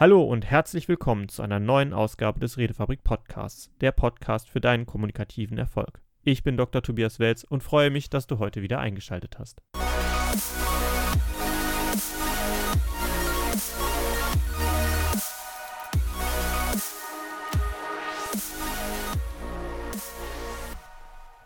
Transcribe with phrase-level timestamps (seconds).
[0.00, 4.86] Hallo und herzlich willkommen zu einer neuen Ausgabe des Redefabrik Podcasts, der Podcast für deinen
[4.86, 6.00] kommunikativen Erfolg.
[6.22, 6.82] Ich bin Dr.
[6.82, 9.60] Tobias Welz und freue mich, dass du heute wieder eingeschaltet hast.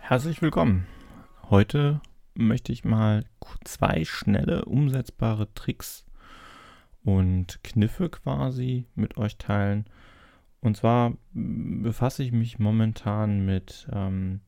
[0.00, 0.87] Herzlich willkommen.
[1.48, 2.03] Heute
[2.34, 3.25] möchte ich mal
[3.64, 6.05] zwei schnelle umsetzbare Tricks
[7.05, 9.87] und Kniffe quasi mit euch teilen.
[10.60, 14.41] Und zwar befasse ich mich momentan mit ähm,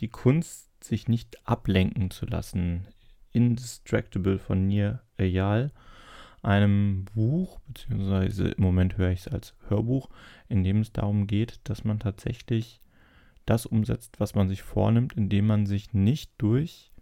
[0.00, 2.86] die Kunst, sich nicht ablenken zu lassen.
[3.32, 5.72] Indistractable von Nir Eyal,
[6.42, 10.08] einem Buch, beziehungsweise im Moment höre ich es als Hörbuch,
[10.48, 12.80] in dem es darum geht, dass man tatsächlich
[13.46, 16.92] das umsetzt, was man sich vornimmt, indem man sich nicht durch,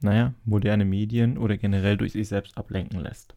[0.00, 3.36] naja, moderne Medien oder generell durch sich selbst ablenken lässt.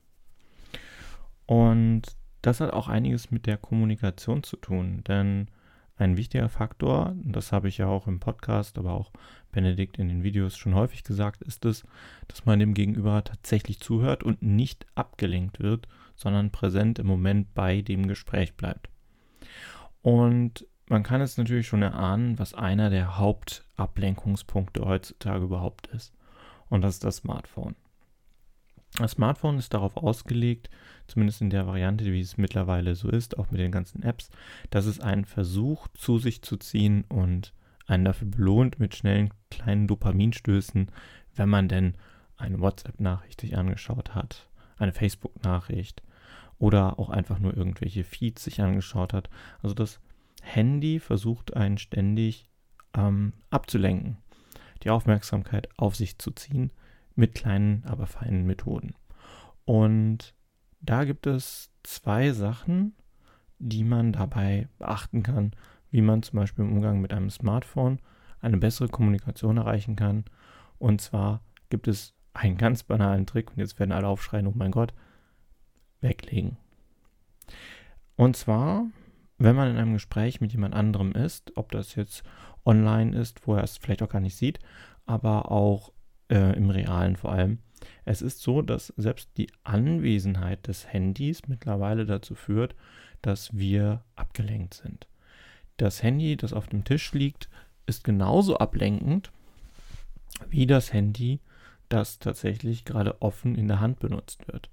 [1.47, 2.03] Und
[2.43, 5.47] das hat auch einiges mit der Kommunikation zu tun, denn
[5.97, 9.11] ein wichtiger Faktor, das habe ich ja auch im Podcast, aber auch
[9.51, 11.83] Benedikt in den Videos schon häufig gesagt, ist es,
[12.27, 17.81] dass man dem Gegenüber tatsächlich zuhört und nicht abgelenkt wird, sondern präsent im Moment bei
[17.81, 18.89] dem Gespräch bleibt.
[20.03, 26.13] Und man kann es natürlich schon erahnen, was einer der Hauptablenkungspunkte heutzutage überhaupt ist.
[26.69, 27.75] Und das ist das Smartphone.
[28.97, 30.71] Das Smartphone ist darauf ausgelegt,
[31.07, 34.31] zumindest in der Variante, wie es mittlerweile so ist, auch mit den ganzen Apps,
[34.71, 37.53] dass es einen Versuch zu sich zu ziehen und
[37.85, 40.91] einen dafür belohnt mit schnellen kleinen Dopaminstößen,
[41.35, 41.93] wenn man denn
[42.37, 46.01] eine WhatsApp-Nachricht sich angeschaut hat, eine Facebook-Nachricht
[46.57, 49.29] oder auch einfach nur irgendwelche Feeds sich angeschaut hat.
[49.61, 49.99] Also das
[50.41, 52.49] Handy versucht einen ständig
[52.95, 54.17] ähm, abzulenken,
[54.83, 56.71] die Aufmerksamkeit auf sich zu ziehen
[57.17, 58.93] mit kleinen, aber feinen Methoden.
[59.65, 60.33] Und
[60.79, 62.95] da gibt es zwei Sachen,
[63.59, 65.51] die man dabei beachten kann,
[65.89, 67.99] wie man zum Beispiel im Umgang mit einem Smartphone
[68.39, 70.25] eine bessere Kommunikation erreichen kann.
[70.77, 74.71] Und zwar gibt es einen ganz banalen Trick, und jetzt werden alle aufschreien, oh mein
[74.71, 74.93] Gott,
[76.01, 76.57] weglegen.
[78.15, 78.85] Und zwar,
[79.39, 82.23] wenn man in einem Gespräch mit jemand anderem ist, ob das jetzt
[82.63, 84.59] online ist, wo er es vielleicht auch gar nicht sieht,
[85.07, 85.91] aber auch
[86.29, 87.59] äh, im realen vor allem.
[88.05, 92.75] Es ist so, dass selbst die Anwesenheit des Handys mittlerweile dazu führt,
[93.21, 95.07] dass wir abgelenkt sind.
[95.77, 97.49] Das Handy, das auf dem Tisch liegt,
[97.85, 99.31] ist genauso ablenkend
[100.49, 101.39] wie das Handy,
[101.89, 104.69] das tatsächlich gerade offen in der Hand benutzt wird.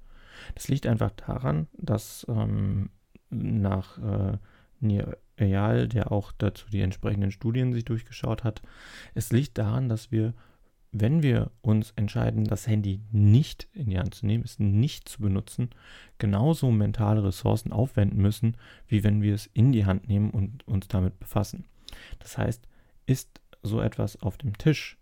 [0.54, 2.91] Das liegt einfach daran, dass ähm,
[3.31, 4.38] nach äh,
[4.81, 8.62] Nir Eyal, der auch dazu die entsprechenden Studien sich durchgeschaut hat,
[9.15, 10.32] es liegt daran, dass wir
[10.97, 15.21] wenn wir uns entscheiden, das Handy nicht in die Hand zu nehmen, es nicht zu
[15.21, 15.71] benutzen,
[16.19, 18.56] genauso mentale Ressourcen aufwenden müssen,
[18.87, 21.65] wie wenn wir es in die Hand nehmen und uns damit befassen.
[22.21, 22.69] Das heißt,
[23.06, 24.97] ist so etwas auf dem Tisch,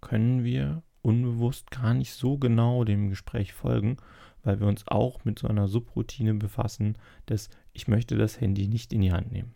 [0.00, 3.98] können wir unbewusst gar nicht so genau dem Gespräch folgen,
[4.44, 6.96] weil wir uns auch mit so einer Subroutine befassen,
[7.26, 9.52] dass ich möchte das Handy nicht in die Hand nehmen.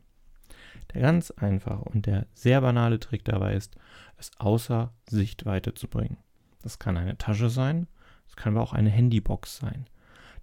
[0.94, 3.76] Der ganz einfache und der sehr banale Trick dabei ist,
[4.16, 6.18] es außer Sichtweite zu bringen.
[6.62, 7.86] Das kann eine Tasche sein,
[8.26, 9.86] das kann aber auch eine Handybox sein.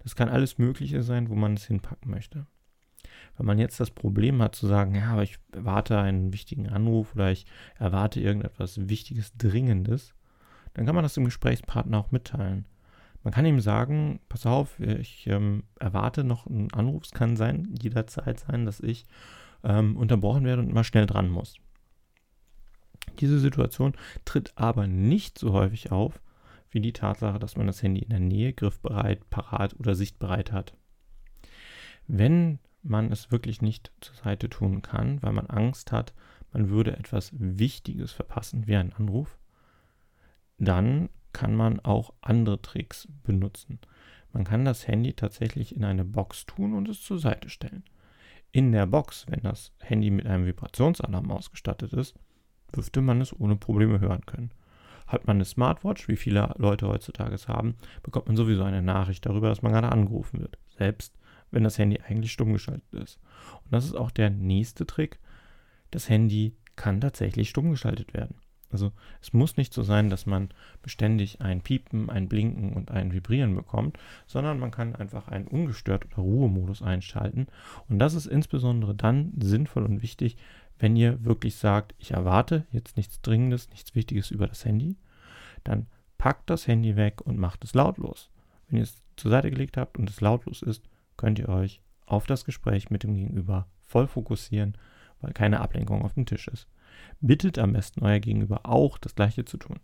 [0.02, 2.46] Das kann alles Mögliche sein, wo man es hinpacken möchte.
[3.36, 7.14] Wenn man jetzt das Problem hat zu sagen, ja, aber ich erwarte einen wichtigen Anruf
[7.14, 7.46] oder ich
[7.78, 10.14] erwarte irgendetwas Wichtiges, Dringendes,
[10.74, 12.66] dann kann man das dem Gesprächspartner auch mitteilen.
[13.22, 17.04] Man kann ihm sagen, pass auf, ich ähm, erwarte noch einen Anruf.
[17.04, 19.04] Es kann sein, jederzeit sein, dass ich
[19.64, 21.54] ähm, unterbrochen werde und immer schnell dran muss.
[23.20, 23.94] Diese Situation
[24.24, 26.20] tritt aber nicht so häufig auf
[26.70, 30.74] wie die Tatsache, dass man das Handy in der Nähe, griffbereit, parat oder sichtbereit hat.
[32.06, 36.12] Wenn man es wirklich nicht zur Seite tun kann, weil man Angst hat,
[36.52, 39.38] man würde etwas Wichtiges verpassen, wie ein Anruf,
[40.58, 43.78] dann kann man auch andere Tricks benutzen.
[44.32, 47.84] Man kann das Handy tatsächlich in eine Box tun und es zur Seite stellen.
[48.52, 52.14] In der Box, wenn das Handy mit einem Vibrationsalarm ausgestattet ist,
[52.74, 54.50] dürfte man es ohne Probleme hören können.
[55.06, 59.26] Hat man eine Smartwatch, wie viele Leute heutzutage es haben, bekommt man sowieso eine Nachricht
[59.26, 60.58] darüber, dass man gerade angerufen wird.
[60.76, 61.16] Selbst
[61.50, 63.20] wenn das Handy eigentlich stumm geschaltet ist.
[63.64, 65.20] Und das ist auch der nächste Trick.
[65.90, 68.36] Das Handy kann tatsächlich stumm geschaltet werden.
[68.70, 70.48] Also es muss nicht so sein, dass man
[70.82, 76.06] beständig ein Piepen, ein Blinken und ein Vibrieren bekommt, sondern man kann einfach einen ungestört
[76.06, 77.46] oder Ruhemodus einschalten.
[77.88, 80.36] Und das ist insbesondere dann sinnvoll und wichtig,
[80.78, 84.96] wenn ihr wirklich sagt, ich erwarte jetzt nichts Dringendes, nichts Wichtiges über das Handy,
[85.64, 85.86] dann
[86.18, 88.30] packt das Handy weg und macht es lautlos.
[88.68, 90.82] Wenn ihr es zur Seite gelegt habt und es lautlos ist,
[91.16, 94.76] könnt ihr euch auf das Gespräch mit dem Gegenüber voll fokussieren,
[95.20, 96.68] weil keine Ablenkung auf dem Tisch ist.
[97.20, 99.80] Bittet am besten euer Gegenüber auch, das Gleiche zu tun.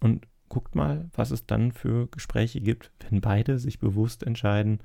[0.00, 4.80] Und guckt mal, was es dann für Gespräche gibt, wenn beide sich bewusst entscheiden,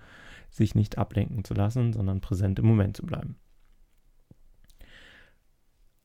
[0.49, 3.35] sich nicht ablenken zu lassen, sondern präsent im Moment zu bleiben.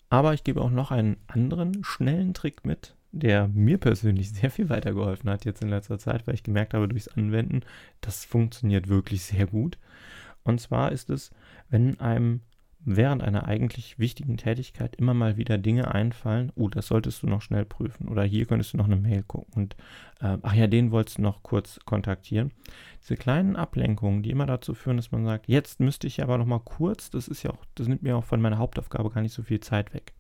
[0.09, 4.69] Aber ich gebe auch noch einen anderen schnellen Trick mit, der mir persönlich sehr viel
[4.69, 7.63] weitergeholfen hat jetzt in letzter Zeit, weil ich gemerkt habe durchs Anwenden,
[8.01, 9.79] das funktioniert wirklich sehr gut.
[10.45, 11.33] Und zwar ist es,
[11.69, 12.43] wenn einem
[12.89, 17.43] während einer eigentlich wichtigen Tätigkeit immer mal wieder Dinge einfallen, oh, das solltest du noch
[17.43, 19.77] schnell prüfen oder hier könntest du noch eine Mail gucken und
[20.21, 22.53] äh, ach ja, den wolltest du noch kurz kontaktieren.
[23.03, 26.47] Diese kleinen Ablenkungen, die immer dazu führen, dass man sagt, jetzt müsste ich aber noch
[26.47, 29.35] mal kurz, das ist ja auch, das nimmt mir auch von meiner Hauptaufgabe gar nicht
[29.35, 30.15] so viel Zeit weg.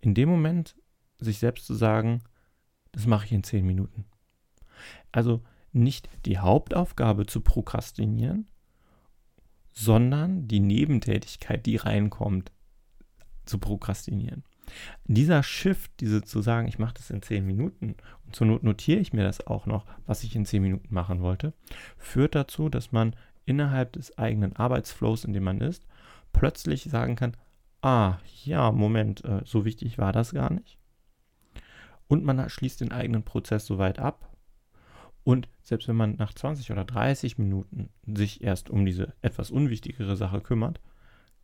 [0.00, 0.76] In dem Moment
[1.18, 2.22] sich selbst zu sagen,
[2.92, 4.04] das mache ich in zehn Minuten.
[5.10, 8.46] Also nicht die Hauptaufgabe zu prokrastinieren,
[9.78, 12.50] sondern die Nebentätigkeit, die reinkommt,
[13.44, 14.42] zu prokrastinieren.
[15.04, 17.94] Dieser Shift, diese zu sagen, ich mache das in zehn Minuten
[18.26, 21.22] und zur Not notiere ich mir das auch noch, was ich in zehn Minuten machen
[21.22, 21.54] wollte,
[21.96, 23.14] führt dazu, dass man
[23.44, 25.86] innerhalb des eigenen Arbeitsflows, in dem man ist,
[26.32, 27.36] plötzlich sagen kann,
[27.80, 30.76] ah, ja, Moment, äh, so wichtig war das gar nicht.
[32.08, 34.27] Und man schließt den eigenen Prozess soweit ab,
[35.24, 40.16] und selbst wenn man nach 20 oder 30 Minuten sich erst um diese etwas unwichtigere
[40.16, 40.80] Sache kümmert,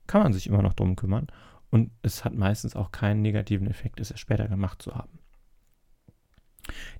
[0.06, 1.26] kann man sich immer noch darum kümmern.
[1.70, 5.18] Und es hat meistens auch keinen negativen Effekt, es erst später gemacht zu haben.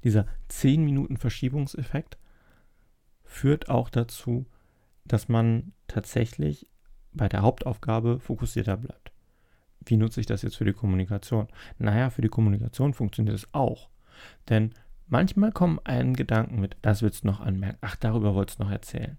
[0.03, 2.19] Dieser 10 Minuten Verschiebungseffekt
[3.25, 4.47] führt auch dazu,
[5.05, 6.67] dass man tatsächlich
[7.13, 9.13] bei der Hauptaufgabe fokussierter bleibt.
[9.87, 11.49] Wie nutze ich das jetzt für die Kommunikation?
[11.79, 13.91] Naja, für die Kommunikation funktioniert es auch.
[14.49, 14.73] Denn
[15.07, 18.71] Manchmal kommen einen Gedanken mit, das willst du noch anmerken, ach, darüber wolltest du noch
[18.71, 19.19] erzählen.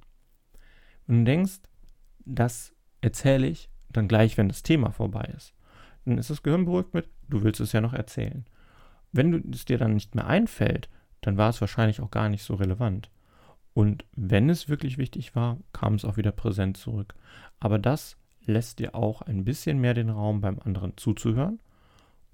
[1.08, 1.60] Und du denkst,
[2.26, 5.54] das erzähle ich dann gleich, wenn das Thema vorbei ist.
[6.06, 8.46] Dann ist das Gehirn beruhigt mit, du willst es ja noch erzählen.
[9.12, 10.90] Wenn es dir dann nicht mehr einfällt,
[11.22, 13.10] dann war es wahrscheinlich auch gar nicht so relevant.
[13.74, 17.14] Und wenn es wirklich wichtig war, kam es auch wieder präsent zurück.
[17.60, 21.60] Aber das lässt dir auch ein bisschen mehr den Raum beim anderen zuzuhören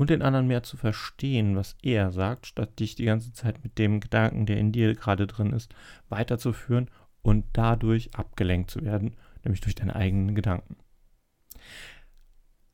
[0.01, 3.77] und den anderen mehr zu verstehen, was er sagt, statt dich die ganze Zeit mit
[3.77, 5.75] dem Gedanken, der in dir gerade drin ist,
[6.09, 6.89] weiterzuführen
[7.21, 10.75] und dadurch abgelenkt zu werden, nämlich durch deine eigenen Gedanken.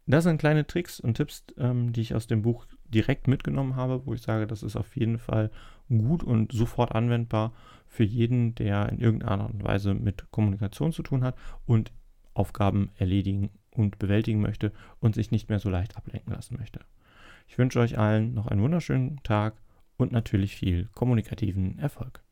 [0.06, 4.06] Das sind kleine Tricks und Tipps, ähm, die ich aus dem Buch direkt mitgenommen habe,
[4.06, 5.51] wo ich sage, das ist auf jeden Fall
[5.89, 7.51] gut und sofort anwendbar
[7.88, 11.35] für jeden, der in irgendeiner Art und Weise mit Kommunikation zu tun hat
[11.65, 11.91] und
[12.33, 14.71] Aufgaben erledigen und bewältigen möchte
[15.01, 16.79] und sich nicht mehr so leicht ablenken lassen möchte.
[17.47, 19.55] Ich wünsche euch allen noch einen wunderschönen Tag
[19.97, 22.23] und natürlich viel kommunikativen Erfolg.